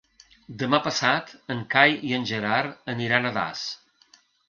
[0.63, 3.71] Demà passat en Cai i en Gerard aniran a Das.